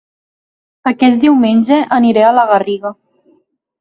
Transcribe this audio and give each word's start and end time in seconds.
Aquest 0.91 1.21
diumenge 1.25 1.79
aniré 1.99 2.25
a 2.31 2.35
La 2.39 2.47
Garriga 2.53 2.93